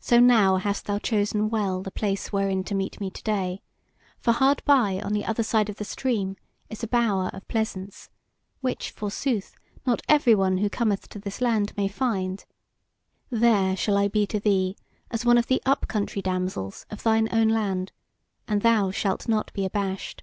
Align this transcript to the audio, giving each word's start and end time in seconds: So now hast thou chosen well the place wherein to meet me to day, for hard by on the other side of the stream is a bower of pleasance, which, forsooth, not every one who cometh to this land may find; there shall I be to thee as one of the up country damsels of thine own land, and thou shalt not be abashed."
So 0.00 0.20
now 0.20 0.56
hast 0.56 0.84
thou 0.84 0.98
chosen 0.98 1.48
well 1.48 1.80
the 1.82 1.90
place 1.90 2.30
wherein 2.30 2.62
to 2.64 2.74
meet 2.74 3.00
me 3.00 3.08
to 3.08 3.22
day, 3.22 3.62
for 4.18 4.32
hard 4.32 4.62
by 4.66 5.00
on 5.00 5.14
the 5.14 5.24
other 5.24 5.42
side 5.42 5.70
of 5.70 5.76
the 5.76 5.84
stream 5.86 6.36
is 6.68 6.82
a 6.82 6.86
bower 6.86 7.30
of 7.32 7.48
pleasance, 7.48 8.10
which, 8.60 8.90
forsooth, 8.90 9.54
not 9.86 10.02
every 10.10 10.34
one 10.34 10.58
who 10.58 10.68
cometh 10.68 11.08
to 11.08 11.18
this 11.18 11.40
land 11.40 11.74
may 11.74 11.88
find; 11.88 12.44
there 13.30 13.74
shall 13.78 13.96
I 13.96 14.08
be 14.08 14.26
to 14.26 14.38
thee 14.38 14.76
as 15.10 15.24
one 15.24 15.38
of 15.38 15.46
the 15.46 15.62
up 15.64 15.88
country 15.88 16.20
damsels 16.20 16.84
of 16.90 17.02
thine 17.02 17.26
own 17.32 17.48
land, 17.48 17.92
and 18.46 18.60
thou 18.60 18.90
shalt 18.90 19.26
not 19.26 19.50
be 19.54 19.64
abashed." 19.64 20.22